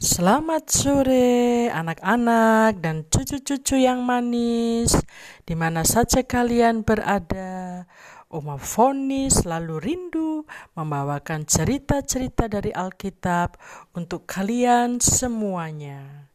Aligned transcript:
Selamat 0.00 0.64
sore 0.72 1.68
anak-anak 1.68 2.80
dan 2.80 3.04
cucu-cucu 3.04 3.84
yang 3.84 4.00
manis 4.00 4.96
di 5.44 5.52
mana 5.52 5.84
saja 5.84 6.24
kalian 6.24 6.80
berada. 6.88 7.84
Oma 8.32 8.56
Foni 8.56 9.28
selalu 9.28 9.76
rindu 9.76 10.48
membawakan 10.72 11.44
cerita-cerita 11.44 12.48
dari 12.48 12.72
Alkitab 12.72 13.60
untuk 13.92 14.24
kalian 14.24 15.04
semuanya. 15.04 16.32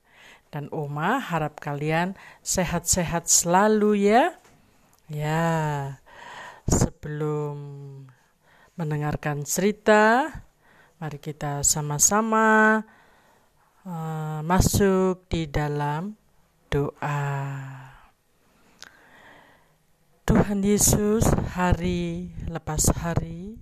Dan 0.53 0.69
Oma 0.69 1.17
harap 1.17 1.57
kalian 1.57 2.13
sehat-sehat 2.45 3.25
selalu 3.25 4.13
ya. 4.13 4.37
Ya, 5.09 5.49
sebelum 6.69 7.57
mendengarkan 8.77 9.41
cerita, 9.41 10.29
mari 11.01 11.17
kita 11.17 11.65
sama-sama 11.65 12.85
uh, 13.85 14.41
masuk 14.41 15.29
di 15.29 15.45
dalam 15.45 16.17
doa. 16.73 17.21
Tuhan 20.25 20.65
Yesus, 20.65 21.29
hari 21.53 22.33
lepas 22.49 22.89
hari, 22.97 23.61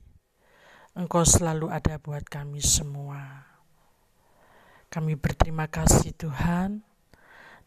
Engkau 0.95 1.27
selalu 1.27 1.67
ada 1.67 1.99
buat 1.99 2.23
kami 2.23 2.63
semua. 2.63 3.43
Kami 4.87 5.19
berterima 5.19 5.67
kasih 5.67 6.15
Tuhan, 6.15 6.85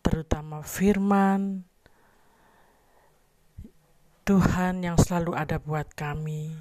terutama 0.01 0.65
firman 0.65 1.67
Tuhan 4.25 4.81
yang 4.81 4.97
selalu 4.97 5.37
ada 5.37 5.61
buat 5.61 5.93
kami, 5.93 6.57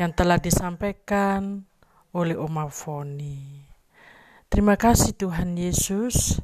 yang 0.00 0.14
telah 0.16 0.40
disampaikan 0.40 1.68
oleh 2.16 2.38
Oma 2.38 2.70
Foni. 2.72 3.71
Terima 4.52 4.76
kasih 4.76 5.16
Tuhan 5.16 5.56
Yesus, 5.56 6.36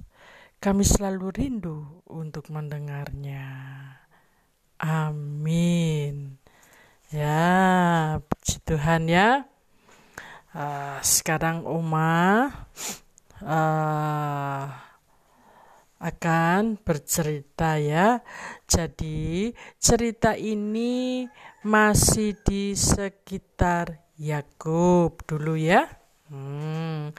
kami 0.65 0.81
selalu 0.81 1.29
rindu 1.29 2.01
untuk 2.09 2.49
mendengarnya. 2.49 3.45
Amin. 4.81 6.41
Ya, 7.13 8.17
puji 8.25 8.65
Tuhan 8.65 9.13
ya. 9.13 9.45
Uh, 10.57 10.97
sekarang 11.05 11.69
Oma 11.69 12.49
uh, 13.45 14.65
akan 16.01 16.81
bercerita 16.81 17.77
ya. 17.77 18.25
Jadi 18.65 19.53
cerita 19.77 20.33
ini 20.33 21.29
masih 21.61 22.41
di 22.41 22.73
sekitar 22.73 24.01
Yakub 24.17 25.29
dulu 25.29 25.61
ya. 25.61 25.85
Hmm 26.33 27.13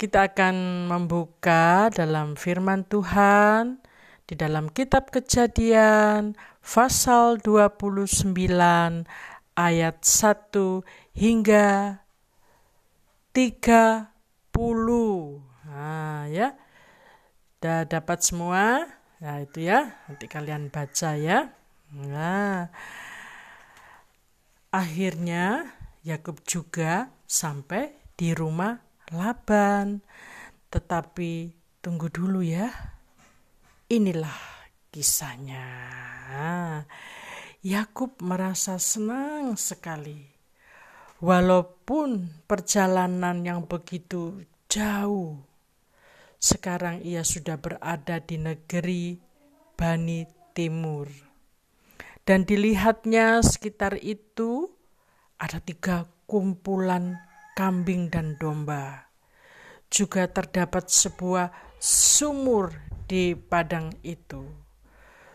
kita 0.00 0.32
akan 0.32 0.88
membuka 0.88 1.92
dalam 1.92 2.32
firman 2.32 2.88
Tuhan 2.88 3.84
di 4.24 4.32
dalam 4.32 4.72
kitab 4.72 5.12
Kejadian 5.12 6.40
pasal 6.64 7.36
29 7.44 8.32
ayat 9.60 9.96
1 10.00 10.80
hingga 11.12 12.00
30. 13.36 14.08
Nah, 15.68 16.24
ya. 16.32 16.56
Sudah 17.60 17.84
dapat 17.84 18.24
semua? 18.24 18.88
Nah, 19.20 19.36
itu 19.44 19.68
ya. 19.68 20.00
Nanti 20.08 20.24
kalian 20.32 20.72
baca 20.72 21.12
ya. 21.12 21.52
Nah. 21.92 22.72
Akhirnya 24.72 25.76
Yakub 26.08 26.40
juga 26.48 27.12
sampai 27.28 28.00
di 28.16 28.32
rumah 28.32 28.89
Laban. 29.14 30.02
Tetapi 30.70 31.50
tunggu 31.82 32.10
dulu 32.10 32.42
ya. 32.42 32.70
Inilah 33.90 34.38
kisahnya. 34.94 35.66
Yakub 37.60 38.18
merasa 38.22 38.78
senang 38.80 39.58
sekali. 39.58 40.24
Walaupun 41.20 42.40
perjalanan 42.48 43.44
yang 43.44 43.68
begitu 43.68 44.40
jauh, 44.72 45.36
sekarang 46.40 47.04
ia 47.04 47.20
sudah 47.20 47.60
berada 47.60 48.16
di 48.24 48.40
negeri 48.40 49.20
Bani 49.76 50.24
Timur. 50.56 51.12
Dan 52.24 52.48
dilihatnya 52.48 53.44
sekitar 53.44 54.00
itu 54.00 54.72
ada 55.36 55.60
tiga 55.60 56.08
kumpulan 56.24 57.20
kambing 57.58 58.12
dan 58.12 58.38
domba. 58.38 59.10
Juga 59.90 60.30
terdapat 60.30 60.86
sebuah 60.86 61.50
sumur 61.82 62.70
di 63.10 63.34
padang 63.34 63.90
itu. 64.06 64.46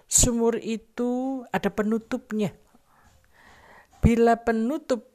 Sumur 0.07 0.55
itu 0.61 1.43
ada 1.51 1.67
penutupnya. 1.73 2.55
Bila 3.99 4.37
penutup 4.39 5.11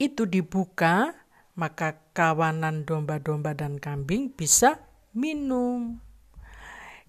itu 0.00 0.24
dibuka, 0.24 1.12
maka 1.54 2.00
kawanan 2.16 2.88
domba-domba 2.88 3.52
dan 3.52 3.76
kambing 3.78 4.32
bisa 4.32 4.80
minum. 5.12 6.00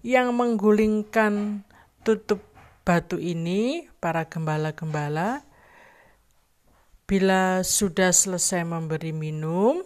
Yang 0.04 0.28
menggulingkan 0.30 1.64
tutup 2.06 2.44
batu 2.86 3.18
ini, 3.18 3.90
para 3.98 4.28
gembala-gembala 4.30 5.47
Bila 7.08 7.64
sudah 7.64 8.12
selesai 8.12 8.68
memberi 8.68 9.16
minum, 9.16 9.80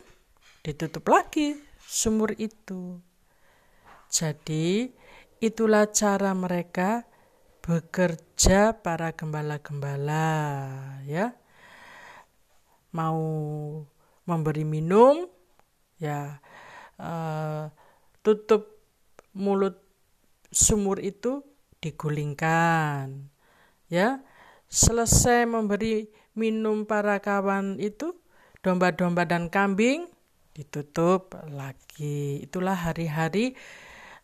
ditutup 0.66 1.06
lagi 1.06 1.54
sumur 1.86 2.34
itu. 2.34 2.98
Jadi, 4.10 4.90
itulah 5.38 5.86
cara 5.86 6.34
mereka 6.34 7.06
bekerja 7.62 8.74
para 8.74 9.14
gembala-gembala, 9.14 10.34
ya. 11.06 11.30
Mau 12.90 13.22
memberi 14.26 14.66
minum, 14.66 15.30
ya, 16.02 16.42
uh, 16.98 17.70
tutup 18.26 18.82
mulut 19.30 19.78
sumur 20.50 20.98
itu 20.98 21.46
digulingkan, 21.78 23.30
ya. 23.86 24.26
Selesai 24.66 25.46
memberi 25.46 26.10
minum 26.32 26.84
para 26.88 27.20
kawan 27.20 27.76
itu, 27.80 28.16
domba-domba 28.64 29.28
dan 29.28 29.48
kambing, 29.52 30.08
ditutup 30.52 31.36
lagi. 31.52 32.44
Itulah 32.44 32.76
hari-hari 32.76 33.56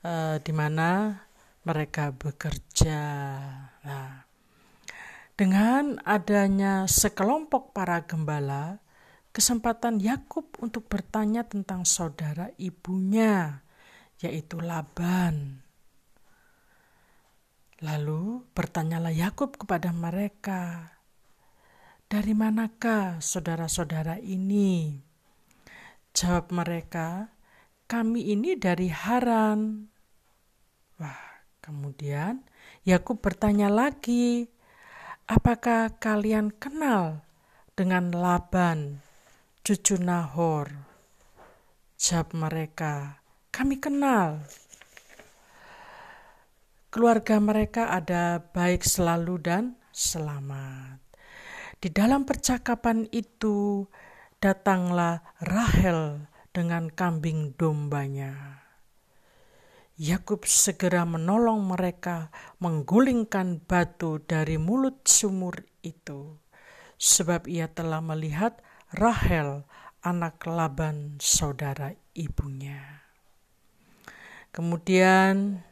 uh, 0.05 0.37
di 0.41 0.53
mana 0.53 1.23
mereka 1.65 2.13
bekerja. 2.13 3.01
Nah, 3.85 4.25
dengan 5.39 6.03
adanya 6.03 6.89
sekelompok 6.89 7.71
para 7.77 8.05
gembala, 8.05 8.81
kesempatan 9.31 10.03
Yakub 10.03 10.51
untuk 10.59 10.91
bertanya 10.91 11.47
tentang 11.47 11.87
saudara 11.87 12.51
ibunya, 12.59 13.63
yaitu 14.19 14.59
Laban. 14.59 15.63
Lalu 17.79 18.43
bertanyalah 18.51 19.15
Yakub 19.15 19.55
kepada 19.55 19.95
mereka, 19.95 20.98
dari 22.09 22.33
manakah 22.33 23.21
saudara-saudara 23.21 24.17
ini? 24.25 24.97
Jawab 26.17 26.49
mereka, 26.57 27.29
kami 27.85 28.33
ini 28.33 28.57
dari 28.57 28.89
Haran. 28.89 29.93
Wah, 30.97 31.45
kemudian 31.61 32.49
Yakub 32.89 33.21
bertanya 33.21 33.69
lagi, 33.69 34.49
apakah 35.29 36.01
kalian 36.01 36.49
kenal 36.57 37.29
dengan 37.77 38.09
Laban, 38.09 39.05
cucu 39.61 40.01
Nahor? 40.01 40.73
Jawab 42.01 42.33
mereka, 42.33 43.21
kami 43.53 43.77
kenal. 43.77 44.49
Keluarga 46.89 47.37
mereka 47.37 47.93
ada 47.93 48.41
baik 48.41 48.81
selalu 48.81 49.45
dan 49.45 49.77
selamat. 49.93 51.08
Di 51.79 51.95
dalam 51.95 52.27
percakapan 52.27 53.07
itu 53.15 53.87
datanglah 54.43 55.23
Rahel 55.39 56.27
dengan 56.51 56.91
kambing 56.91 57.55
dombanya. 57.55 58.67
Yakub 59.95 60.43
segera 60.43 61.07
menolong 61.07 61.63
mereka 61.63 62.35
menggulingkan 62.59 63.63
batu 63.63 64.19
dari 64.19 64.59
mulut 64.59 65.07
sumur 65.07 65.63
itu, 65.87 66.43
sebab 66.99 67.47
ia 67.47 67.71
telah 67.71 68.03
melihat 68.03 68.59
Rahel, 68.91 69.63
anak 70.03 70.43
Laban, 70.51 71.23
saudara 71.23 71.95
ibunya. 72.11 73.07
Kemudian 74.51 75.63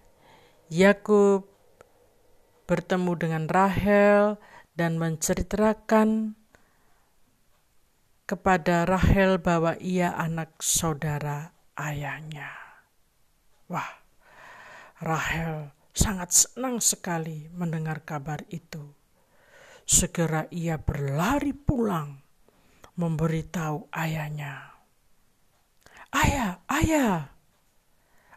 Yakub 0.71 1.51
bertemu 2.71 3.13
dengan 3.19 3.45
Rahel 3.51 4.39
dan 4.77 5.01
menceritakan 5.01 6.37
kepada 8.29 8.85
Rahel 8.85 9.41
bahwa 9.41 9.75
ia 9.81 10.13
anak 10.13 10.61
saudara 10.61 11.57
ayahnya. 11.81 12.53
Wah, 13.73 13.89
Rahel 15.01 15.73
sangat 15.97 16.37
senang 16.37 16.79
sekali 16.85 17.49
mendengar 17.57 18.05
kabar 18.05 18.45
itu. 18.53 18.85
Segera 19.87 20.45
ia 20.53 20.77
berlari 20.77 21.57
pulang 21.57 22.21
memberitahu 22.99 23.89
ayahnya. 23.95 24.77
Ayah, 26.11 26.59
ayah, 26.69 27.31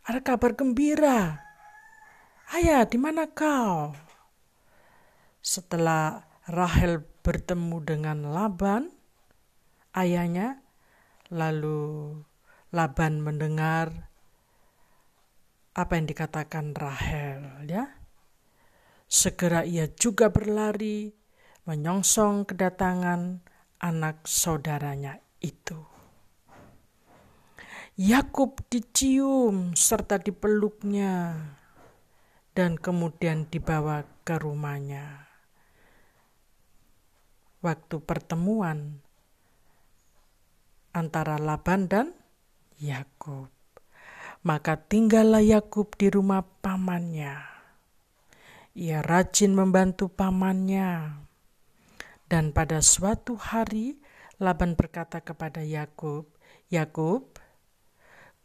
ada 0.05 0.19
kabar 0.21 0.53
gembira. 0.53 1.41
Ayah, 2.53 2.85
di 2.85 2.97
mana 3.01 3.25
kau? 3.29 3.93
Setelah 5.41 6.28
Rahel 6.49 7.05
bertemu 7.21 7.77
dengan 7.85 8.25
Laban, 8.33 8.89
ayahnya, 9.93 10.65
lalu 11.29 12.17
Laban 12.73 13.21
mendengar 13.21 14.09
apa 15.77 15.93
yang 15.93 16.09
dikatakan 16.09 16.73
Rahel, 16.73 17.69
ya. 17.69 18.01
Segera 19.05 19.61
ia 19.61 19.93
juga 19.93 20.33
berlari 20.33 21.13
menyongsong 21.69 22.49
kedatangan 22.49 23.45
anak 23.77 24.25
saudaranya 24.25 25.21
itu. 25.45 25.77
Yakub 27.93 28.57
dicium 28.73 29.77
serta 29.77 30.17
dipeluknya 30.17 31.37
dan 32.57 32.73
kemudian 32.73 33.45
dibawa 33.45 34.01
ke 34.25 34.33
rumahnya. 34.41 35.28
Waktu 37.59 37.99
pertemuan 38.03 39.03
antara 40.95 41.35
Laban 41.35 41.91
dan 41.91 42.07
Yakub. 42.79 43.51
Maka 44.39 44.79
tinggallah 44.79 45.43
Yakub 45.43 45.91
di 45.99 46.07
rumah 46.07 46.47
pamannya. 46.63 47.43
Ia 48.79 49.03
rajin 49.03 49.51
membantu 49.51 50.07
pamannya. 50.07 51.19
Dan 52.31 52.55
pada 52.55 52.79
suatu 52.79 53.35
hari 53.35 53.99
Laban 54.39 54.79
berkata 54.79 55.19
kepada 55.19 55.59
Yakub, 55.59 56.31
"Yakub, 56.71 57.35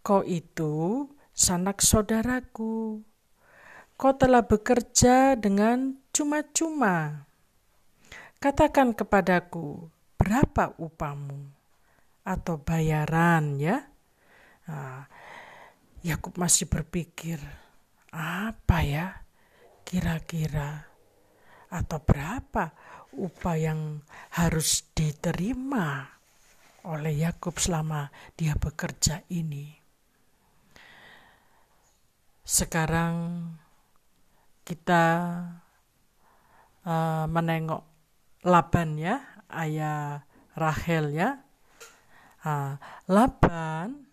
kau 0.02 0.26
itu 0.26 1.06
sanak 1.30 1.78
saudaraku. 1.78 3.06
Kau 3.94 4.12
telah 4.18 4.42
bekerja 4.42 5.38
dengan 5.38 6.02
cuma-cuma. 6.10 7.30
Katakan 8.44 8.92
kepadaku, 8.92 9.88
berapa 10.20 10.76
upamu 10.76 11.48
atau 12.28 12.60
bayaran 12.60 13.56
ya?" 13.56 13.88
Nah, 14.68 15.08
Yakub 16.04 16.36
masih 16.36 16.68
berpikir, 16.68 17.40
apa 18.12 18.84
ya 18.84 19.24
kira-kira 19.88 20.84
atau 21.72 22.04
berapa 22.04 22.76
upah 23.16 23.56
yang 23.56 24.04
harus 24.36 24.92
diterima 24.92 26.04
oleh 26.84 27.24
Yakub 27.24 27.56
selama 27.56 28.12
dia 28.36 28.52
bekerja 28.60 29.24
ini. 29.32 29.72
Sekarang 32.44 33.48
kita 34.68 35.04
uh, 36.84 37.24
menengok 37.24 37.93
Laban 38.44 39.00
ya, 39.00 39.24
ayah 39.48 40.28
Rahel 40.52 41.16
ya. 41.16 41.40
Uh, 42.44 42.76
Laban 43.08 44.04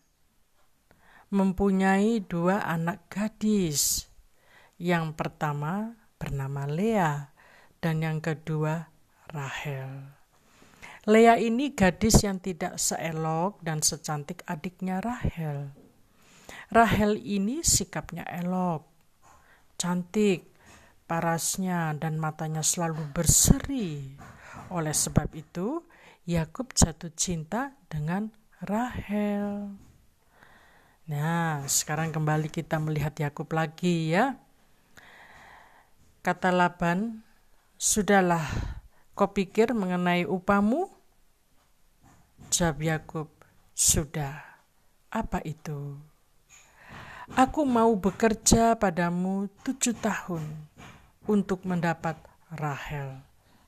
mempunyai 1.28 2.24
dua 2.24 2.64
anak 2.64 3.12
gadis. 3.12 4.08
Yang 4.80 5.20
pertama 5.20 6.00
bernama 6.16 6.64
Lea 6.64 7.32
dan 7.84 8.00
yang 8.00 8.24
kedua 8.24 8.88
Rahel. 9.30 10.16
Lea 11.10 11.36
ini 11.42 11.74
gadis 11.74 12.22
yang 12.22 12.38
tidak 12.38 12.78
seelok 12.78 13.60
dan 13.66 13.82
secantik 13.82 14.46
adiknya 14.46 15.02
Rahel. 15.02 15.74
Rahel 16.72 17.20
ini 17.20 17.66
sikapnya 17.66 18.24
elok, 18.28 18.88
cantik, 19.76 20.51
parasnya 21.12 21.92
dan 22.00 22.16
matanya 22.16 22.64
selalu 22.64 23.04
berseri. 23.12 24.16
Oleh 24.72 24.96
sebab 24.96 25.28
itu, 25.36 25.84
Yakub 26.24 26.72
jatuh 26.72 27.12
cinta 27.12 27.76
dengan 27.92 28.32
Rahel. 28.64 29.76
Nah, 31.12 31.68
sekarang 31.68 32.16
kembali 32.16 32.48
kita 32.48 32.80
melihat 32.80 33.12
Yakub 33.20 33.52
lagi 33.52 34.16
ya. 34.16 34.40
Kata 36.24 36.48
Laban, 36.48 37.28
"Sudahlah, 37.76 38.48
kau 39.12 39.36
pikir 39.36 39.76
mengenai 39.76 40.24
upamu?" 40.24 40.88
Jawab 42.56 42.80
Yakub, 42.88 43.28
"Sudah. 43.76 44.64
Apa 45.12 45.44
itu?" 45.44 46.00
Aku 47.36 47.68
mau 47.68 47.92
bekerja 48.00 48.80
padamu 48.80 49.52
tujuh 49.68 49.96
tahun 50.00 50.72
untuk 51.30 51.66
mendapat 51.70 52.18
Rahel, 52.50 53.22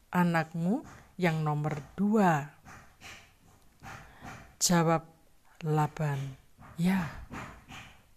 anakmu 0.09 0.81
yang 1.15 1.45
nomor 1.45 1.77
dua. 1.93 2.49
Jawab 4.57 5.05
Laban, 5.63 6.39
Ya, 6.73 7.23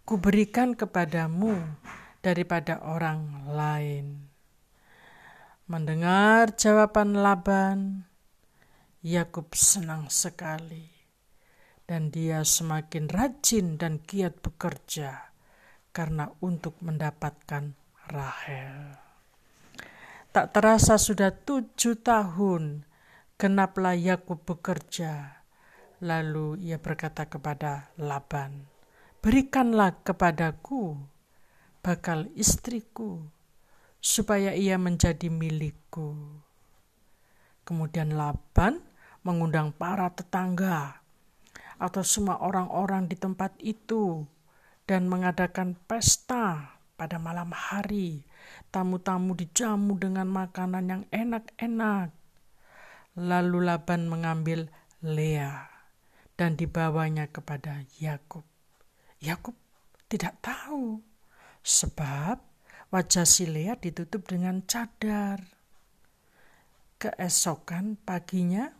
kuberikan 0.01 0.73
kepadamu 0.73 1.61
daripada 2.25 2.81
orang 2.81 3.45
lain. 3.53 4.27
Mendengar 5.67 6.55
jawaban 6.57 7.21
Laban, 7.21 8.07
Yakub 9.05 9.53
senang 9.53 10.09
sekali, 10.09 10.89
dan 11.85 12.09
dia 12.09 12.41
semakin 12.41 13.07
rajin 13.11 13.77
dan 13.77 14.01
giat 14.01 14.41
bekerja 14.41 15.31
karena 15.93 16.33
untuk 16.41 16.79
mendapatkan 16.81 17.77
Rahel. 18.09 19.06
Tak 20.37 20.53
terasa 20.53 21.01
sudah 21.01 21.33
tujuh 21.33 21.97
tahun 22.05 22.85
kenaplah 23.41 23.97
Yakub 23.97 24.45
bekerja 24.45 25.41
Lalu 25.97 26.61
ia 26.61 26.77
berkata 26.77 27.25
kepada 27.25 27.89
Laban, 27.97 28.69
"Berikanlah 29.17 29.97
kepadaku 30.05 30.93
bakal 31.81 32.29
istriku, 32.37 33.25
supaya 33.97 34.53
ia 34.53 34.77
menjadi 34.77 35.25
milikku." 35.25 36.13
Kemudian 37.65 38.13
Laban 38.13 38.77
mengundang 39.25 39.73
para 39.73 40.13
tetangga 40.13 41.01
atau 41.81 42.05
semua 42.05 42.45
orang-orang 42.45 43.09
di 43.09 43.17
tempat 43.17 43.57
itu 43.57 44.29
dan 44.85 45.09
mengadakan 45.09 45.73
pesta 45.89 46.77
pada 46.93 47.17
malam 47.17 47.49
hari. 47.49 48.21
Tamu-tamu 48.69 49.33
dijamu 49.33 49.95
dengan 49.97 50.27
makanan 50.29 50.85
yang 50.87 51.03
enak-enak. 51.09 52.13
Lalu 53.17 53.57
Laban 53.65 54.11
mengambil 54.11 54.69
Lea 55.01 55.65
dan 56.37 56.53
dibawanya 56.53 57.25
kepada 57.29 57.81
Yakub. 57.97 58.45
Yakub 59.17 59.57
tidak 60.05 60.37
tahu 60.41 61.01
sebab 61.65 62.37
wajah 62.93 63.25
si 63.25 63.49
Lea 63.49 63.73
ditutup 63.75 64.29
dengan 64.29 64.61
cadar. 64.63 65.41
Keesokan 66.97 67.97
paginya 68.01 68.73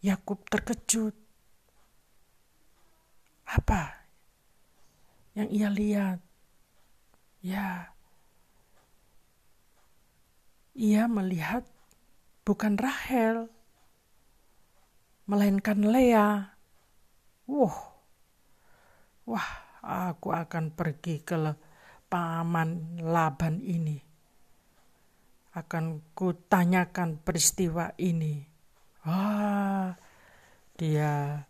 Yakub 0.00 0.44
terkejut. 0.48 1.12
Apa 3.44 4.08
yang 5.36 5.48
ia 5.52 5.68
lihat? 5.68 6.18
Ya, 7.40 7.96
ia 10.74 11.10
melihat 11.10 11.66
bukan 12.46 12.78
Rahel, 12.78 13.50
melainkan 15.26 15.82
Lea. 15.82 16.54
Wah, 17.50 17.78
wah, 19.26 19.50
aku 19.82 20.30
akan 20.30 20.74
pergi 20.74 21.22
ke 21.22 21.34
paman 22.06 23.02
Laban 23.02 23.62
ini. 23.62 23.98
Akan 25.54 26.14
kutanyakan 26.14 27.18
peristiwa 27.18 27.90
ini. 27.98 28.46
Wah, 29.02 29.98
dia 30.78 31.42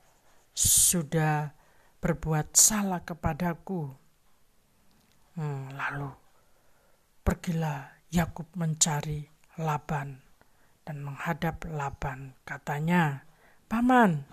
sudah 0.56 1.52
berbuat 2.00 2.56
salah 2.56 3.04
kepadaku. 3.04 3.92
Hmm, 5.36 5.68
lalu 5.76 6.08
pergilah 7.20 7.99
Yakub 8.10 8.50
mencari 8.58 9.30
Laban 9.62 10.18
dan 10.82 11.06
menghadap 11.06 11.62
Laban. 11.70 12.34
Katanya, 12.42 13.22
Paman, 13.70 14.26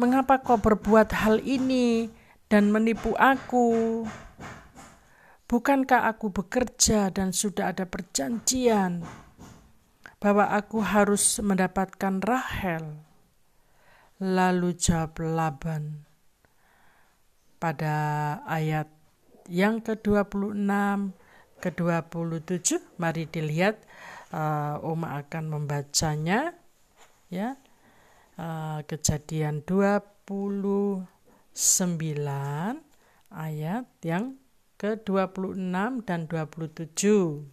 mengapa 0.00 0.40
kau 0.40 0.56
berbuat 0.56 1.12
hal 1.12 1.44
ini 1.44 2.08
dan 2.48 2.72
menipu 2.72 3.12
aku? 3.20 4.08
Bukankah 5.44 6.08
aku 6.08 6.32
bekerja 6.32 7.12
dan 7.12 7.36
sudah 7.36 7.76
ada 7.76 7.84
perjanjian 7.84 9.04
bahwa 10.16 10.48
aku 10.48 10.80
harus 10.80 11.44
mendapatkan 11.44 12.24
Rahel? 12.24 13.04
Lalu 14.16 14.80
jawab 14.80 15.20
Laban 15.20 16.08
pada 17.60 17.96
ayat 18.48 18.88
yang 19.44 19.84
ke-26 19.84 20.56
ke-27 21.60 22.98
mari 22.98 23.26
dilihat 23.26 23.82
uh, 24.32 24.80
Oma 24.82 25.20
akan 25.22 25.44
membacanya 25.50 26.54
ya. 27.28 27.58
Uh, 28.38 28.86
kejadian 28.86 29.66
29 29.66 31.02
ayat 33.34 33.86
yang 34.06 34.38
ke-26 34.78 36.06
dan 36.06 36.20
27 36.30 37.50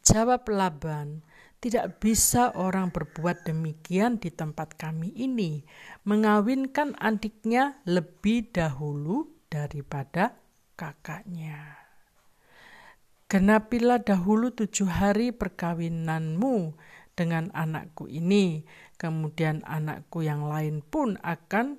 Jawab 0.00 0.48
Laban 0.48 1.26
tidak 1.60 2.00
bisa 2.00 2.56
orang 2.56 2.88
berbuat 2.88 3.44
demikian 3.44 4.16
di 4.16 4.32
tempat 4.32 4.80
kami 4.80 5.12
ini, 5.12 5.60
mengawinkan 6.08 6.96
adiknya 6.96 7.76
lebih 7.84 8.48
dahulu 8.48 9.28
daripada 9.52 10.40
kakaknya. 10.80 11.79
Genapilah 13.30 14.02
dahulu 14.02 14.50
tujuh 14.50 14.90
hari 14.90 15.30
perkawinanmu 15.30 16.74
dengan 17.14 17.54
anakku 17.54 18.10
ini, 18.10 18.66
kemudian 18.98 19.62
anakku 19.70 20.26
yang 20.26 20.50
lain 20.50 20.82
pun 20.82 21.14
akan 21.22 21.78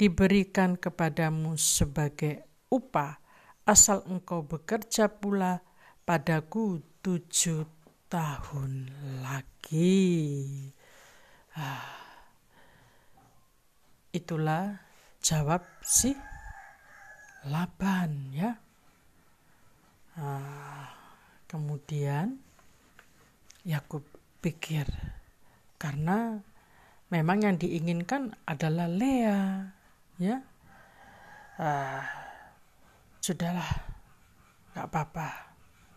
diberikan 0.00 0.80
kepadamu 0.80 1.60
sebagai 1.60 2.48
upah, 2.72 3.20
asal 3.68 4.08
engkau 4.08 4.40
bekerja 4.40 5.12
pula 5.12 5.60
padaku 6.08 6.80
tujuh 7.04 7.68
tahun 8.08 8.88
lagi. 9.20 10.72
Ah, 11.60 11.92
itulah 14.16 14.80
jawab 15.20 15.60
si 15.84 16.16
Laban 17.44 18.32
ya. 18.32 18.65
Ah, 20.16 20.96
kemudian 21.44 22.40
Yakub 23.68 24.00
pikir 24.40 24.88
karena 25.76 26.40
memang 27.12 27.44
yang 27.44 27.56
diinginkan 27.60 28.32
adalah 28.48 28.88
Lea 28.88 29.68
ya. 30.16 30.40
Ah, 31.60 32.04
sudahlah, 33.20 33.68
nggak 34.72 34.86
apa-apa, 34.88 35.28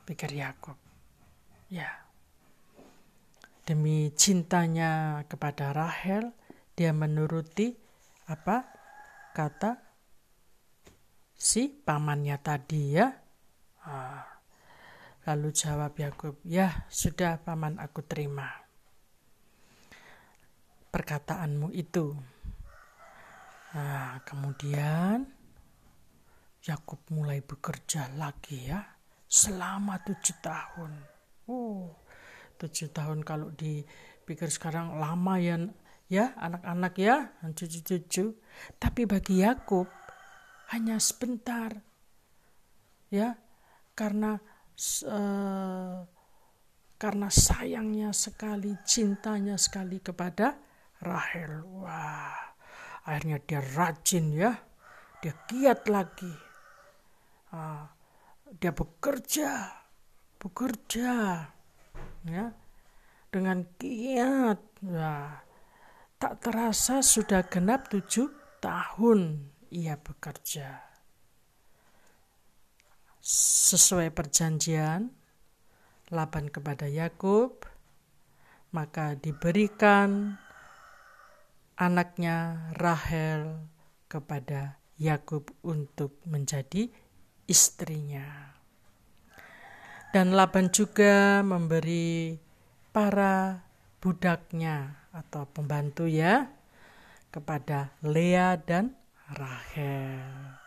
pikir 0.03 0.35
Yakub. 0.35 0.75
Ya. 1.71 1.87
Demi 3.63 4.11
cintanya 4.19 5.23
kepada 5.29 5.71
Rahel, 5.71 6.33
dia 6.75 6.91
menuruti 6.91 7.77
apa 8.27 8.65
kata 9.31 9.79
si 11.37 11.71
pamannya 11.71 12.35
tadi 12.41 12.99
ya. 12.99 13.28
Ah. 13.89 14.25
Lalu 15.25 15.49
jawab 15.49 15.97
Yakub, 15.97 16.37
"Ya, 16.45 16.85
sudah 16.93 17.41
paman 17.41 17.81
aku 17.81 18.05
terima." 18.05 18.49
Perkataanmu 20.93 21.73
itu. 21.73 22.13
Nah, 23.73 24.21
kemudian 24.25 25.29
Yakub 26.65 27.01
mulai 27.13 27.45
bekerja 27.45 28.09
lagi 28.17 28.69
ya 28.69 28.81
selama 29.29 30.01
tujuh 30.01 30.37
tahun. 30.41 30.91
Oh, 31.45 31.93
tujuh 32.57 32.89
tahun 32.89 33.21
kalau 33.21 33.53
dipikir 33.53 34.49
sekarang 34.49 34.97
lama 34.97 35.37
ya, 35.37 35.55
ya 36.09 36.33
anak-anak 36.41 36.93
ya, 36.97 37.29
cucu-cucu. 37.53 38.33
Tapi 38.81 39.01
bagi 39.05 39.45
Yakub 39.45 39.85
hanya 40.73 40.97
sebentar, 40.97 41.77
ya, 43.13 43.37
karena 43.99 44.39
uh, 45.11 45.99
karena 46.95 47.27
sayangnya 47.27 48.15
sekali, 48.15 48.79
cintanya 48.87 49.59
sekali 49.59 49.99
kepada 49.99 50.55
Rahel. 51.03 51.67
Wah, 51.83 52.55
akhirnya 53.03 53.43
dia 53.43 53.59
rajin 53.59 54.31
ya, 54.31 54.55
dia 55.19 55.35
giat 55.51 55.91
lagi. 55.91 56.31
Uh, 57.51 57.83
dia 58.57 58.73
bekerja 58.73 59.79
bekerja 60.41 61.45
ya 62.25 62.45
dengan 63.29 63.61
giat 63.77 64.59
ya 64.81 65.43
tak 66.17 66.41
terasa 66.41 67.05
sudah 67.05 67.45
genap 67.45 67.93
tujuh 67.93 68.31
tahun 68.57 69.53
ia 69.69 70.01
bekerja 70.01 70.88
sesuai 73.23 74.11
perjanjian 74.15 75.11
Laban 76.09 76.49
kepada 76.49 76.89
Yakub 76.89 77.69
maka 78.69 79.17
diberikan 79.17 80.37
anaknya 81.79 82.69
Rahel 82.77 83.65
kepada 84.11 84.77
Yakub 84.99 85.47
untuk 85.63 86.19
menjadi 86.27 86.91
istrinya. 87.47 88.51
Dan 90.11 90.35
Laban 90.35 90.73
juga 90.73 91.39
memberi 91.45 92.35
para 92.91 93.63
budaknya 94.01 95.07
atau 95.13 95.45
pembantu 95.49 96.09
ya 96.09 96.49
kepada 97.29 97.93
Lea 98.01 98.57
dan 98.57 98.97
Rahel 99.29 100.57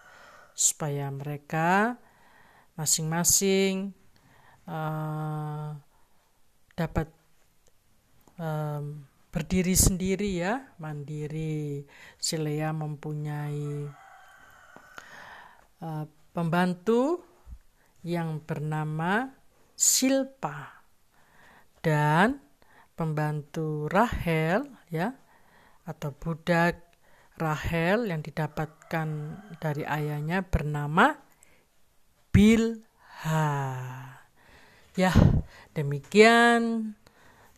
supaya 0.55 1.11
mereka 1.11 1.99
masing-masing 2.77 3.93
uh, 4.67 5.77
dapat 6.73 7.09
um, 8.41 9.05
berdiri 9.33 9.73
sendiri 9.73 10.41
ya 10.41 10.73
mandiri 10.77 11.85
si 12.21 12.37
Lea 12.37 12.73
mempunyai 12.73 13.89
uh, 15.81 16.05
pembantu 16.33 17.25
yang 18.05 18.43
bernama 18.43 19.31
Silpa 19.73 20.85
dan 21.81 22.39
pembantu 22.95 23.89
Rahel 23.89 24.69
ya 24.93 25.17
atau 25.83 26.15
budak 26.15 26.79
Rahel 27.41 28.07
yang 28.07 28.21
didapatkan 28.23 29.09
dari 29.59 29.83
ayahnya 29.83 30.45
bernama 30.47 31.32
Bilha. 32.33 33.45
Ya, 34.97 35.13
demikian 35.77 36.93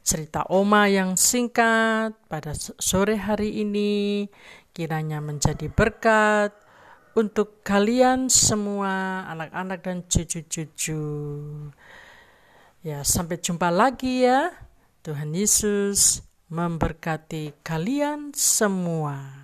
cerita 0.02 0.42
Oma 0.50 0.90
yang 0.90 1.14
singkat 1.14 2.18
pada 2.26 2.52
sore 2.58 3.14
hari 3.16 3.62
ini 3.62 4.26
kiranya 4.74 5.22
menjadi 5.22 5.70
berkat 5.70 6.50
untuk 7.14 7.62
kalian 7.62 8.26
semua, 8.26 9.22
anak-anak 9.30 9.78
dan 9.86 10.02
cucu-cucu. 10.10 11.06
Ya, 12.82 13.06
sampai 13.06 13.38
jumpa 13.38 13.70
lagi 13.70 14.26
ya. 14.26 14.50
Tuhan 15.06 15.30
Yesus 15.32 16.26
memberkati 16.50 17.62
kalian 17.62 18.34
semua. 18.34 19.43